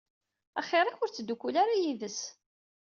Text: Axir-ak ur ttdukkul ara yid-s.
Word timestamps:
Axir-ak 0.59 0.99
ur 1.03 1.09
ttdukkul 1.11 1.55
ara 1.61 1.75
yid-s. 1.81 2.19